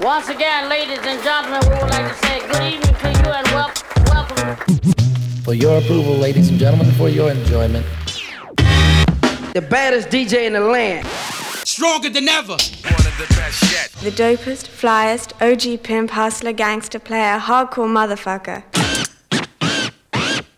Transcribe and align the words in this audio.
Once 0.00 0.28
again, 0.28 0.68
ladies 0.68 0.98
and 1.02 1.22
gentlemen, 1.22 1.60
we 1.62 1.74
would 1.82 1.90
like 1.90 2.08
to 2.08 2.26
say 2.26 2.40
good 2.40 2.74
evening 2.74 2.94
to 2.94 3.08
you 3.08 3.32
and 3.32 3.46
wel- 3.48 3.72
welcome. 4.06 4.56
For 5.42 5.54
your 5.54 5.78
approval, 5.78 6.14
ladies 6.14 6.48
and 6.50 6.58
gentlemen, 6.58 6.92
for 6.92 7.08
your 7.08 7.30
enjoyment. 7.30 7.86
The 9.54 9.66
baddest 9.70 10.10
DJ 10.10 10.46
in 10.46 10.52
the 10.52 10.60
land. 10.60 11.06
Stronger 11.64 12.10
than 12.10 12.28
ever. 12.28 12.52
One 12.52 13.06
of 13.06 13.16
the 13.18 13.34
best 13.36 13.62
yet. 13.72 13.90
The 14.02 14.10
dopest, 14.10 14.68
flyest, 14.68 15.32
OG 15.40 15.82
pimp, 15.82 16.10
hustler, 16.10 16.52
gangster 16.52 16.98
player, 16.98 17.38
hardcore 17.38 17.88
motherfucker. 17.88 18.62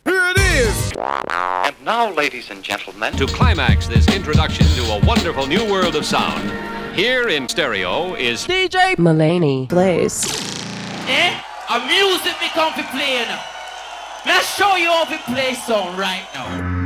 Here 0.04 0.30
it 0.30 0.38
is. 0.38 0.92
And 0.98 1.76
now, 1.84 2.10
ladies 2.12 2.50
and 2.50 2.62
gentlemen, 2.64 3.12
To 3.16 3.26
climax 3.26 3.86
this 3.86 4.08
introduction 4.08 4.66
to 4.66 4.82
a 4.94 5.06
wonderful 5.06 5.46
new 5.46 5.64
world 5.70 5.94
of 5.94 6.04
sound, 6.04 6.50
here 6.98 7.28
in 7.28 7.48
stereo 7.48 8.14
is 8.14 8.44
DJ 8.44 8.96
Mulaney 8.96 9.68
Blaze. 9.68 10.24
Eh? 11.06 11.40
A 11.70 11.86
music 11.86 12.34
me 12.40 12.48
come 12.48 12.72
to 12.74 12.82
play 12.90 13.22
now. 13.22 13.40
Let's 14.26 14.52
show 14.56 14.74
you 14.74 14.90
how 14.90 15.04
to 15.04 15.18
play 15.32 15.54
song 15.54 15.96
right 15.96 16.26
now. 16.34 16.77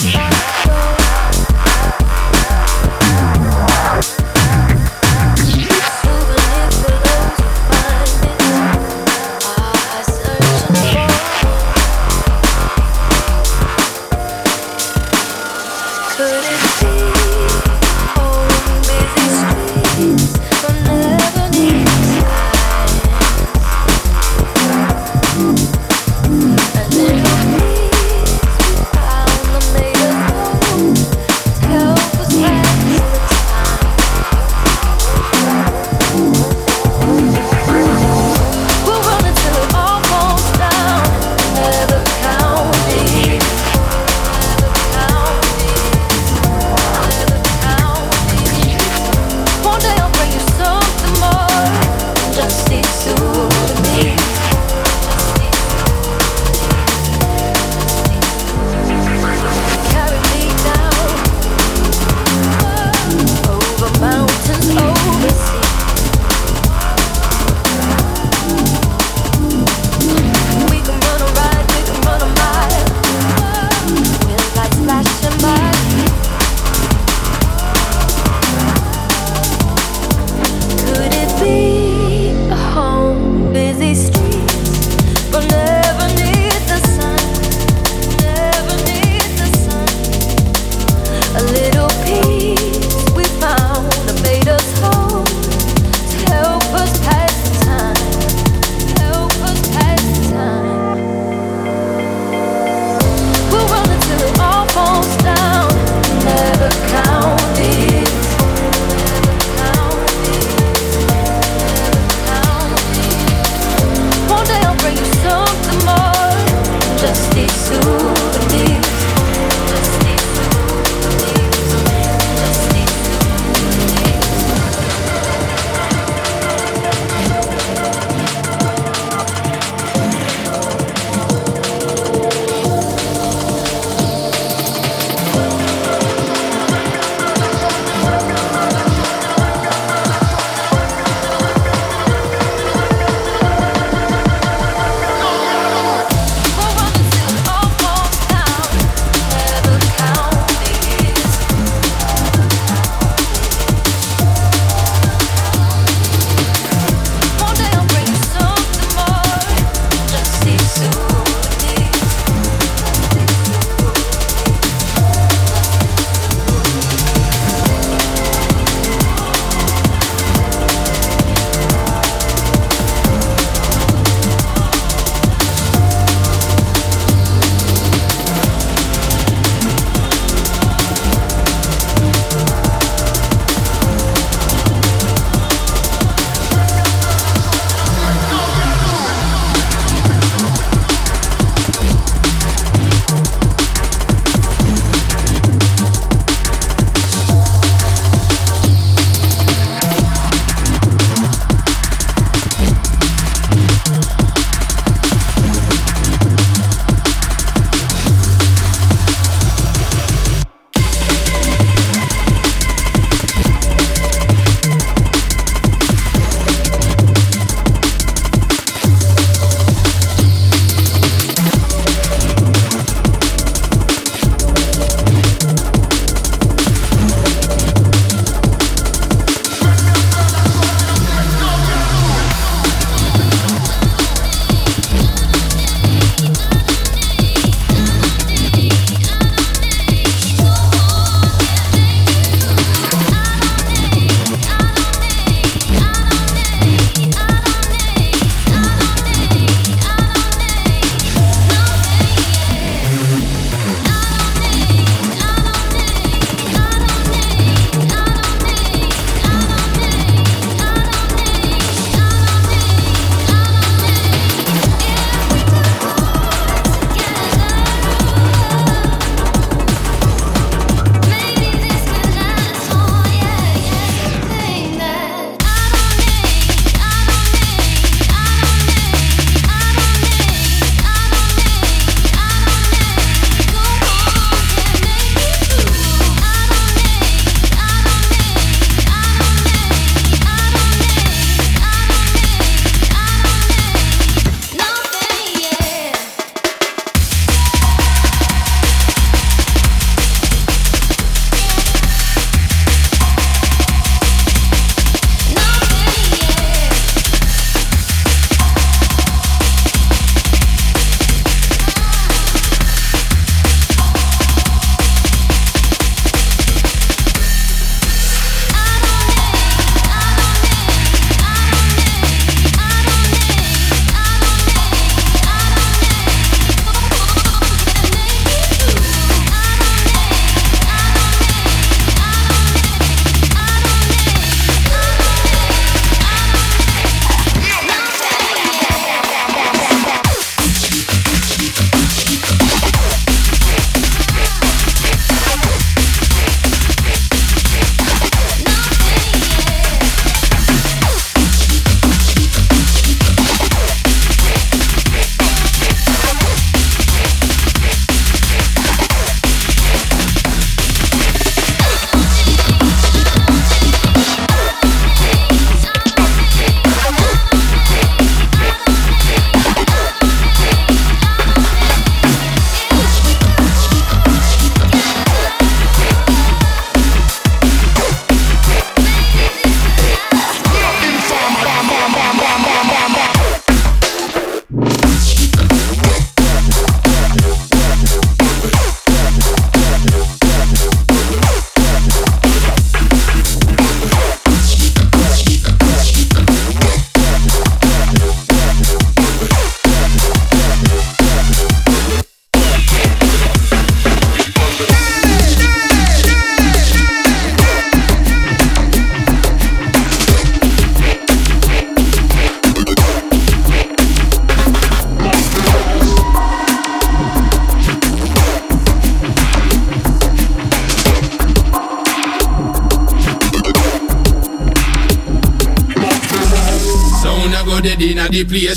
Yeah. 0.00 0.67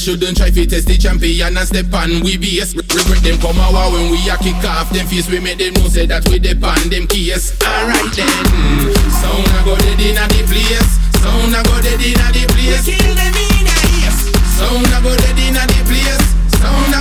Shouldn't 0.02 0.38
try 0.38 0.50
to 0.50 0.66
test 0.66 0.90
the 0.90 0.98
champion 0.98 1.54
and 1.54 1.68
step 1.70 1.94
on 1.94 2.26
we 2.26 2.34
base. 2.34 2.74
Regret 2.74 3.22
them 3.22 3.38
come 3.38 3.62
our 3.62 3.94
when 3.94 4.10
we 4.10 4.18
a 4.26 4.36
kick 4.42 4.58
off 4.66 4.90
them 4.90 5.06
face. 5.06 5.30
We 5.30 5.38
make 5.38 5.62
them 5.62 5.78
know 5.78 5.86
say 5.94 6.10
that 6.10 6.26
we 6.26 6.42
depend 6.42 6.90
them 6.90 7.06
case. 7.06 7.54
Alright 7.62 8.10
then, 8.10 8.34
sound 9.22 9.46
a 9.46 9.62
go 9.62 9.78
dead 9.78 10.02
in 10.02 10.18
a 10.18 10.26
the 10.26 10.42
place. 10.50 10.98
Sound 11.22 11.54
a 11.54 11.62
go 11.62 11.78
dead 11.86 12.02
in 12.02 12.18
a 12.18 12.28
the 12.34 12.50
place. 12.50 12.82
We 12.82 12.98
kill 12.98 13.14
them 13.14 13.30
in 13.30 13.70
a 13.70 13.78
yes. 14.02 14.26
Sound 14.58 14.90
a 14.90 14.98
go 15.06 15.14
dead 15.22 15.38
in 15.38 15.54
a 15.54 15.70
the 15.70 15.80
place. 15.86 16.26
Sound 16.58 16.98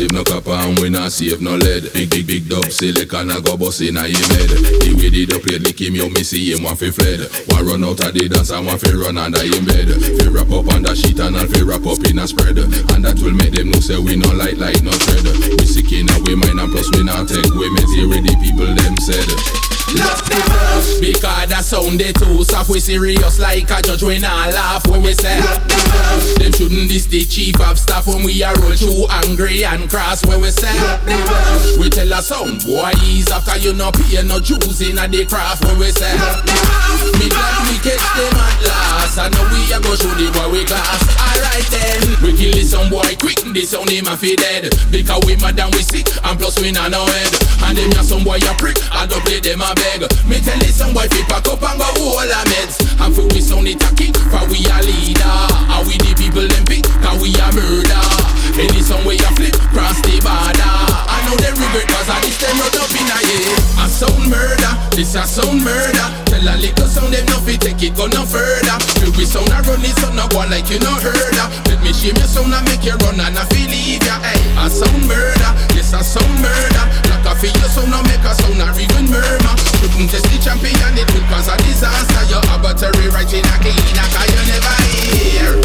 save 0.00 0.12
no 0.12 0.24
copper 0.24 0.56
and 0.56 0.78
we 0.78 0.88
nah 0.88 1.08
save 1.08 1.42
no 1.42 1.56
lead. 1.56 1.92
Big 1.92 2.08
big 2.08 2.26
big 2.26 2.48
dub 2.48 2.64
silicon 2.72 3.30
a 3.30 3.40
go 3.40 3.56
bust 3.56 3.82
in 3.82 3.96
a 3.96 4.08
him 4.08 4.16
head 4.32 4.48
The 4.80 4.96
way 4.96 5.10
the 5.12 5.26
dub 5.26 5.42
plate 5.42 5.60
lick 5.60 5.76
oh, 5.76 5.84
him 5.84 5.94
you 5.94 6.08
me 6.08 6.22
see 6.24 6.52
him 6.52 6.64
want 6.64 6.78
fi 6.78 6.90
fled. 6.90 7.28
Want 7.48 7.68
run 7.68 7.84
out 7.84 8.00
of 8.00 8.12
the 8.16 8.24
dance 8.28 8.50
and 8.50 8.64
want 8.64 8.80
fi 8.80 8.96
run 8.96 9.18
under 9.18 9.44
him 9.44 9.64
bed. 9.68 9.92
Fi 9.92 10.28
wrap 10.32 10.48
up 10.48 10.72
on 10.72 10.82
the 10.82 10.94
sheet 10.96 11.20
and 11.20 11.36
all 11.36 11.44
fi 11.44 11.60
wrap 11.60 11.84
up 11.84 12.00
in 12.08 12.18
a 12.18 12.24
spread. 12.24 12.56
And 12.56 13.04
that 13.04 13.20
will 13.20 13.36
make 13.36 13.52
them 13.52 13.70
know 13.70 13.80
say 13.80 14.00
we 14.00 14.16
no 14.16 14.32
light 14.32 14.56
like 14.56 14.80
no 14.80 14.92
thread 14.92 15.26
We 15.60 15.68
sick 15.68 15.92
in 15.92 16.08
a 16.08 16.16
we 16.24 16.32
mind 16.32 16.56
and 16.56 16.72
plus 16.72 16.88
we 16.96 17.04
not 17.04 17.28
take. 17.28 17.52
We 17.52 17.68
material 17.68 18.24
the 18.24 18.34
people 18.40 18.72
them 18.72 18.96
said 19.04 19.69
Lock 19.98 20.22
them 20.26 20.46
up 20.46 20.84
Because 21.00 21.48
that 21.50 21.64
sound 21.64 21.98
they 21.98 22.12
too 22.12 22.44
soft 22.44 22.70
We 22.70 22.80
serious 22.80 23.38
like 23.38 23.70
a 23.70 23.82
judge 23.82 24.02
we 24.02 24.18
not 24.18 24.52
laugh 24.54 24.86
when 24.86 25.02
we 25.02 25.14
say 25.14 25.40
Lock 25.40 25.66
them 25.66 25.90
up 25.90 26.20
Them 26.38 26.52
shouldn't 26.52 26.88
this 26.88 27.06
the 27.06 27.24
chief 27.24 27.58
of 27.60 27.78
staff 27.78 28.06
when 28.06 28.22
we 28.22 28.42
are 28.42 28.54
roll 28.60 28.74
too 28.74 29.06
angry 29.26 29.64
and 29.64 29.90
cross 29.90 30.24
when 30.26 30.40
we 30.40 30.50
say 30.50 30.70
Lock 30.80 31.02
them 31.04 31.26
up 31.26 31.78
We 31.78 31.90
tell 31.90 32.12
a 32.12 32.22
sound 32.22 32.62
boy 32.64 32.92
ease 33.02 33.30
after 33.30 33.58
you 33.58 33.72
no 33.72 33.90
pay 33.90 34.22
no 34.22 34.38
Jews 34.38 34.80
in 34.80 34.98
a 34.98 35.08
the 35.08 35.26
craft 35.26 35.64
when 35.64 35.78
we 35.78 35.90
say 35.90 36.14
Lock 36.18 36.46
them 36.46 36.54
up 36.54 37.18
Me 37.18 37.26
glad 37.26 37.58
we 37.66 37.76
catch 37.82 38.06
them 38.14 38.36
at 38.38 38.58
last 38.62 39.18
I 39.18 39.26
know 39.34 39.44
we 39.50 39.66
a 39.74 39.78
go 39.82 39.94
show 39.98 40.14
the 40.14 40.30
boy 40.30 40.48
we 40.54 40.62
class 40.64 41.02
Alright 41.18 41.66
then 41.74 41.98
We 42.22 42.36
kill 42.38 42.54
this 42.54 42.70
some 42.70 42.88
boy 42.88 43.16
quick 43.18 43.42
This 43.50 43.70
sound 43.70 43.90
him 43.90 44.06
a 44.06 44.16
fi 44.16 44.36
dead. 44.36 44.70
Because 44.90 45.24
we 45.26 45.34
mad 45.36 45.58
and 45.58 45.74
we 45.74 45.82
sick 45.82 46.06
And 46.22 46.38
plus 46.38 46.60
we 46.60 46.70
not 46.70 46.90
no 46.90 47.04
head. 47.04 47.32
And 47.66 47.76
them 47.76 47.90
ya 47.90 48.02
some 48.02 48.22
boy 48.22 48.38
a 48.38 48.54
prick 48.54 48.78
I 48.92 49.06
don't 49.06 49.22
play 49.26 49.40
them 49.40 49.60
a 49.60 49.74
beg 49.80 50.02
Me 50.28 50.36
tell 50.40 50.58
this 50.60 50.76
some 50.76 50.92
boy 50.92 51.08
fi 51.08 51.22
pack 51.24 51.46
up 51.48 51.62
and 51.62 51.78
go 51.80 51.88
hold 51.96 52.28
a 52.28 52.40
meds. 52.52 52.76
And 53.00 53.14
for 53.14 53.26
we 53.32 53.40
sound 53.40 53.68
it 53.68 53.82
a 53.82 53.88
kick 53.96 54.16
For 54.28 54.44
we 54.52 54.60
a 54.68 54.76
leader. 54.84 55.36
And 55.72 55.82
we 55.88 55.96
the 55.96 56.12
people 56.16 56.46
them 56.46 56.64
pick 56.68 56.84
Cause 57.00 57.20
we 57.22 57.32
a 57.34 57.46
murder 57.56 58.39
Any 58.58 58.82
some 58.82 59.04
way 59.06 59.14
a 59.20 59.30
flip 59.38 59.54
Cross 59.70 60.02
the 60.02 60.18
border. 60.22 60.74
I 61.06 61.22
know 61.26 61.36
they 61.38 61.54
regret 61.54 61.86
Cause 61.86 62.10
I 62.10 62.18
this 62.26 62.38
them 62.42 62.58
run 62.58 62.74
up 62.82 62.90
in 62.90 63.06
a 63.06 63.18
yeah 63.22 63.82
A 63.82 63.86
sound 63.86 64.26
murder 64.26 64.72
This 64.96 65.14
a 65.14 65.22
sound 65.22 65.62
murder. 65.62 66.06
Tell 66.26 66.42
a 66.42 66.54
little 66.58 66.88
sound 66.90 67.14
them 67.14 67.26
no 67.30 67.38
fi 67.46 67.54
take 67.54 67.82
it 67.82 67.94
go 67.94 68.10
no 68.10 68.26
further. 68.26 68.76
Feel 68.98 69.12
we 69.14 69.24
sound 69.24 69.50
a 69.54 69.62
run 69.62 69.78
this 69.84 69.94
sound 70.02 70.18
no 70.18 70.26
go 70.34 70.42
like 70.50 70.66
you 70.66 70.82
no 70.82 70.98
heard 70.98 71.38
of. 71.38 71.48
Let 71.70 71.78
me 71.84 71.94
shame 71.94 72.18
your 72.18 72.26
sound 72.26 72.50
and 72.50 72.64
make 72.66 72.82
you 72.82 72.96
run 73.06 73.20
and 73.22 73.38
I 73.38 73.44
feel 73.54 73.70
leave 73.70 74.02
ya 74.02 74.18
Hey, 74.24 74.40
a 74.58 74.66
sound 74.66 75.06
murder 75.06 75.50
Yes 75.78 75.94
a 75.94 76.02
sound 76.02 76.34
murder. 76.42 76.84
Like 77.06 77.26
a 77.30 77.32
feel 77.38 77.54
your 77.54 77.70
sound 77.70 77.94
no 77.94 78.02
make 78.08 78.24
a 78.26 78.32
sound 78.34 78.58
or 78.58 78.74
even 78.80 79.06
murmur. 79.06 79.54
Shouldn't 79.78 80.10
test 80.10 80.26
the 80.26 80.36
champion 80.42 80.98
it 80.98 81.06
will 81.14 81.24
cause 81.30 81.46
a 81.46 81.54
disaster. 81.62 82.24
Your 82.26 82.42
arbitrary 82.50 83.08
right 83.14 83.30
a 83.30 83.54
cleaner 83.62 84.08
cause 84.10 84.30
you 84.32 84.42
never 84.50 84.79
hear 85.16 85.60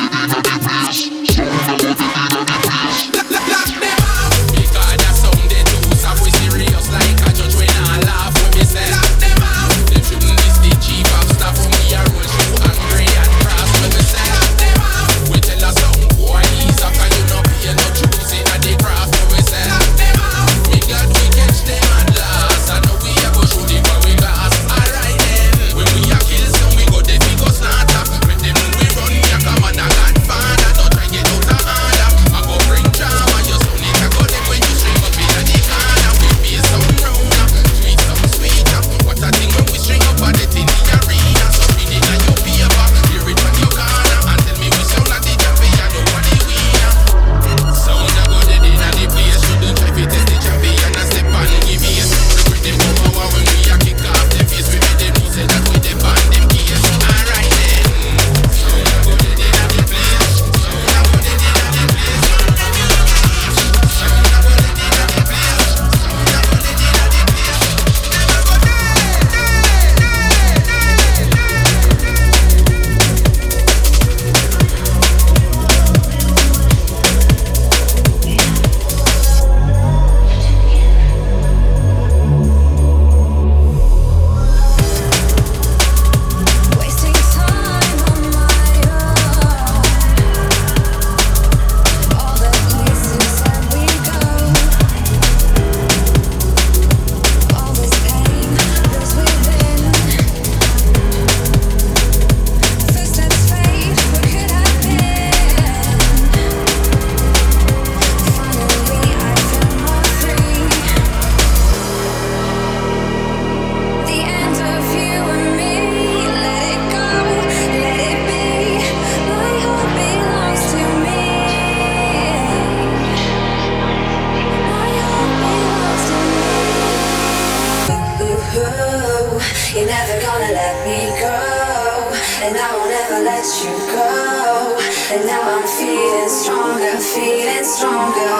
go, 131.16 132.12
and 132.44 132.52
I 132.56 132.68
will 132.76 132.88
never 132.90 133.20
let 133.24 133.46
you 133.64 133.72
go. 133.96 134.76
And 135.14 135.24
now 135.24 135.40
I'm 135.40 135.64
feeling 135.64 136.28
stronger, 136.28 136.98
feeling 137.00 137.64
stronger. 137.64 138.36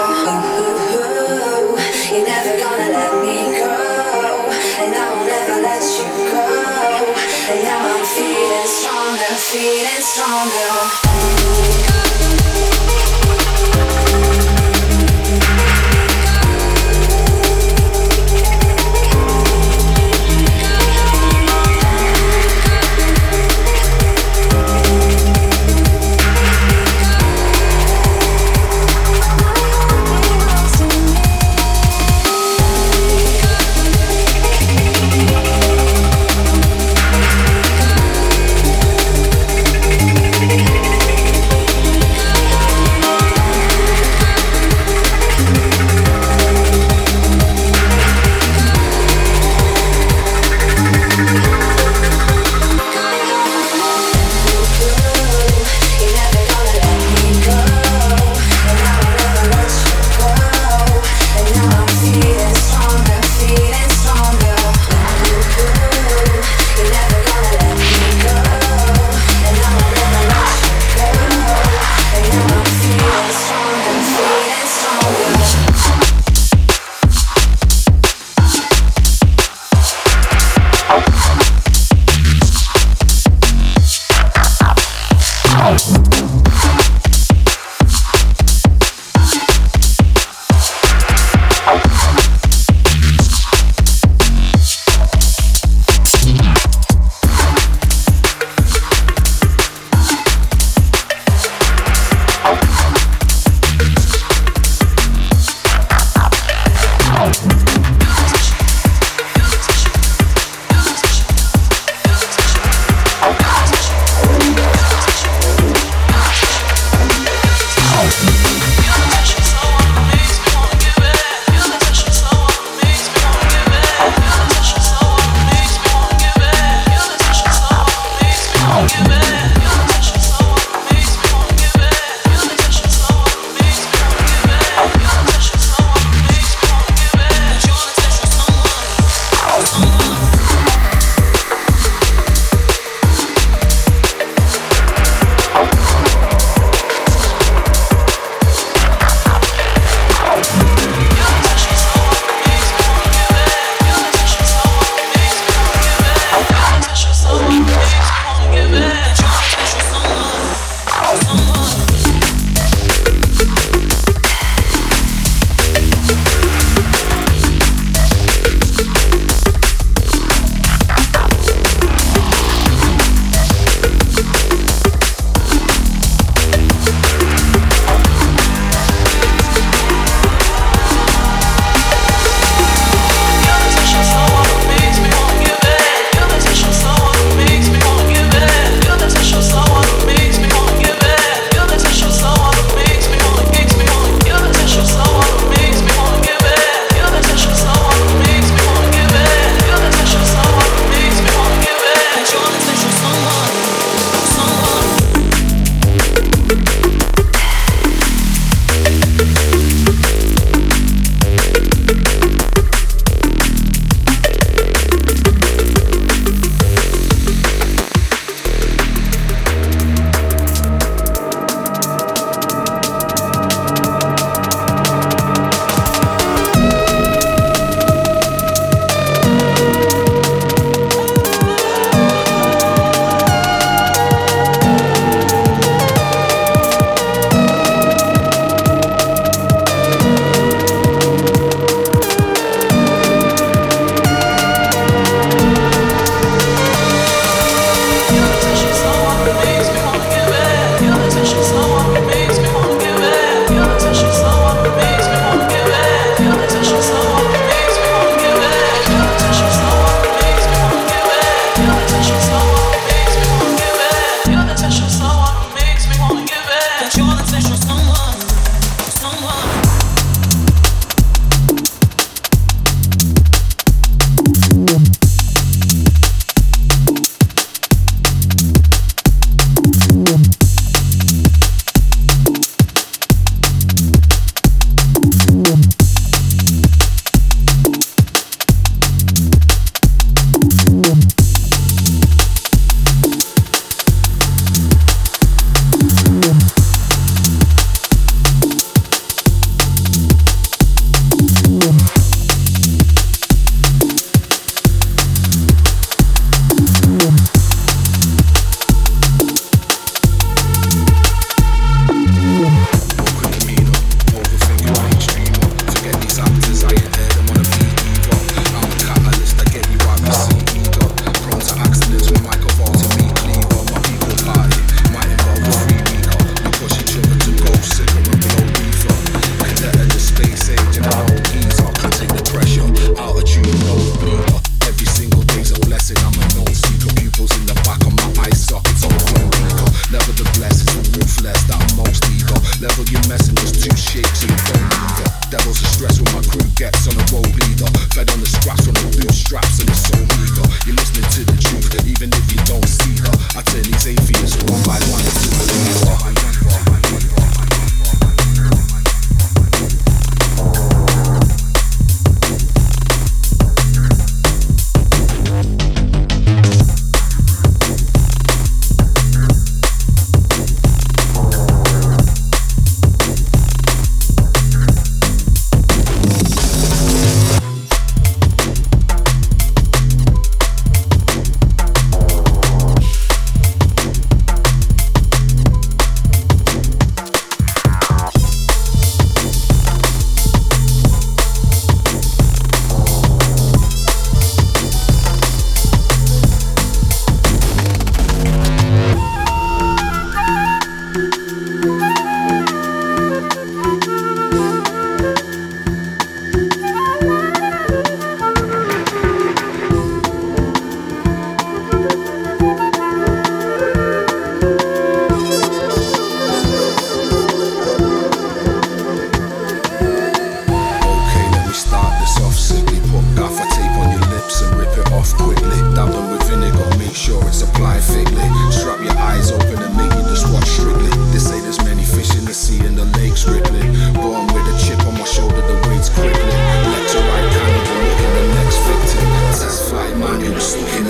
Ooh, 0.93 1.73
you're 2.13 2.27
never 2.27 2.59
gonna 2.61 2.93
let 2.93 3.15
me 3.25 3.57
go, 3.57 3.73
and 4.85 4.93
I 4.93 5.09
will 5.15 5.25
never 5.25 5.57
let 5.63 5.81
you 5.97 6.05
go. 6.29 6.45
And 7.49 7.65
now 7.65 7.81
I'm 7.81 8.05
feeling 8.05 8.69
stronger, 8.69 9.33
feeling 9.49 10.05
stronger. 10.05 10.69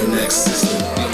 next 0.09 0.45
system. 0.45 1.08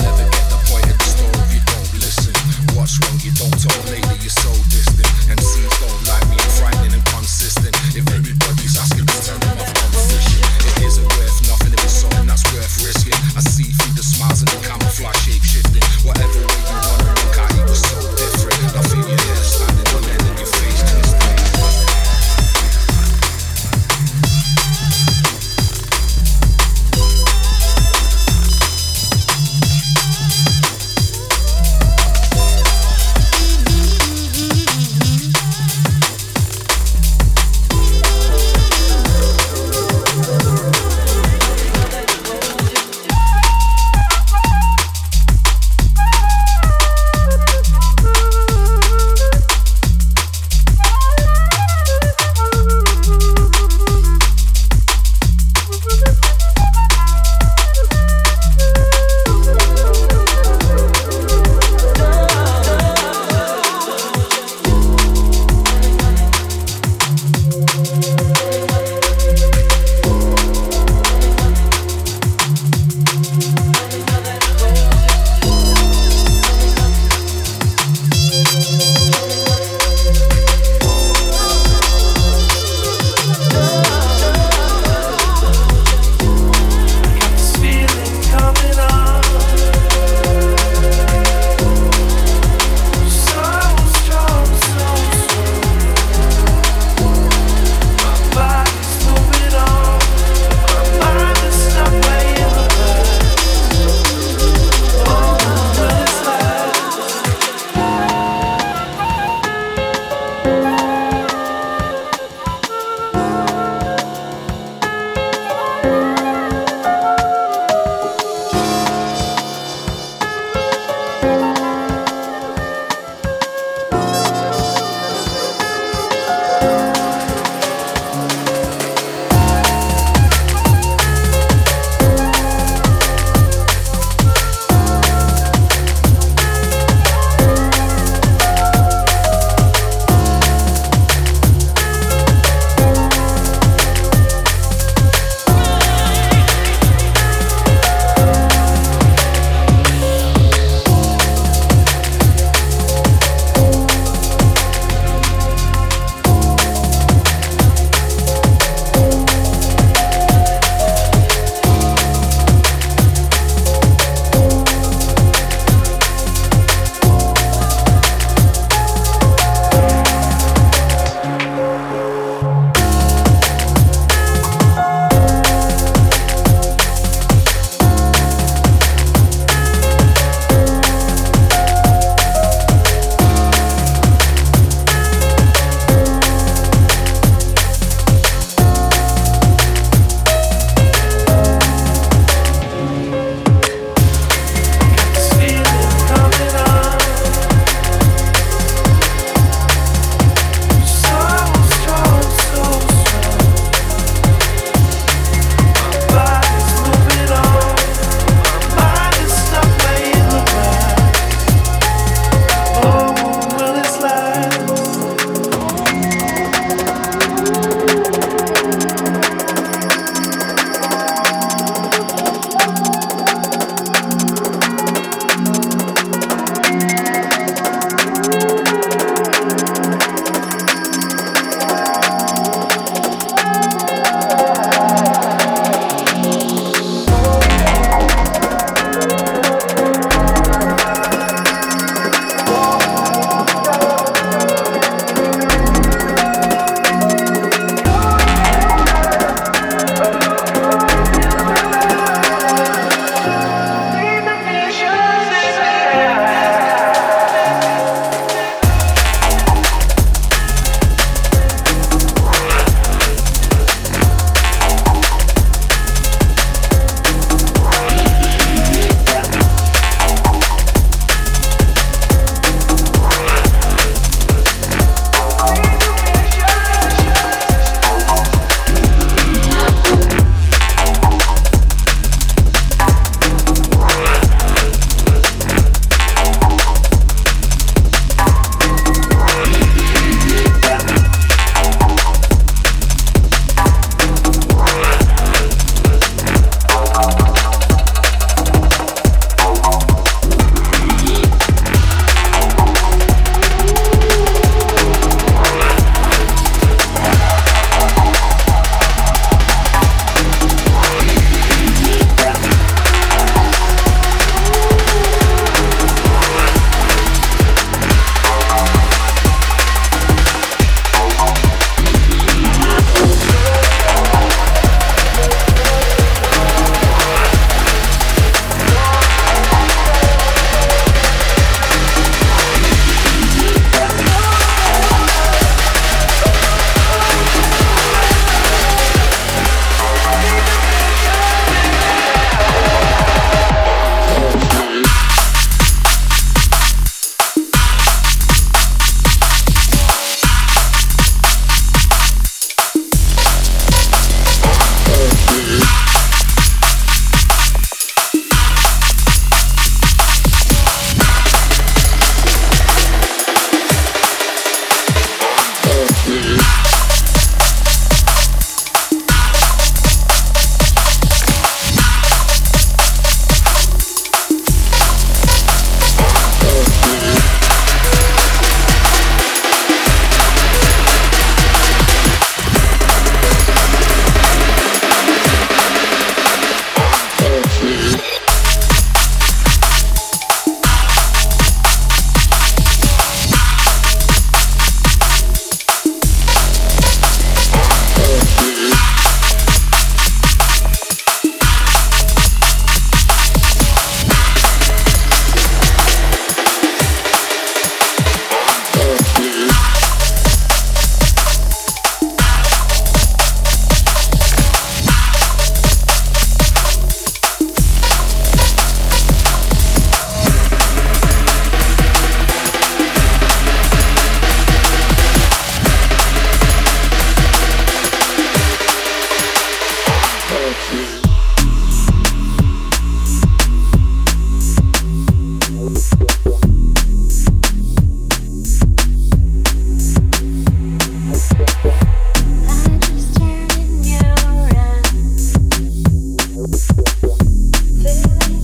nothing 447.85 448.44